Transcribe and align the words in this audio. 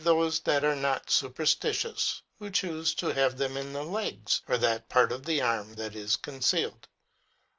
359 0.03 0.25
those 0.25 0.39
that 0.39 0.63
are 0.63 0.75
not 0.75 1.11
superstitious, 1.11 2.23
who 2.39 2.49
choose 2.49 2.95
to 2.95 3.13
have 3.13 3.37
them 3.37 3.55
in 3.55 3.71
the 3.71 3.83
legs, 3.83 4.41
or 4.47 4.57
that 4.57 4.89
part 4.89 5.11
of 5.11 5.27
the 5.27 5.39
arm 5.39 5.75
that 5.75 5.95
is 5.95 6.15
concealed. 6.15 6.87